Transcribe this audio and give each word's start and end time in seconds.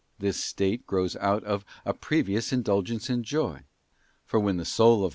This 0.17 0.43
state 0.43 0.87
grows 0.87 1.15
out 1.17 1.43
of 1.43 1.63
a 1.85 1.93
previous 1.93 2.51
indulgence 2.51 3.07
in 3.07 3.21
joy, 3.21 3.65
for 4.25 4.39
when 4.39 4.57
the 4.57 4.65
soul 4.65 4.95
of 4.95 4.99
man 4.99 4.99
is 4.99 5.03
* 5.03 5.03
Wisd. 5.03 5.09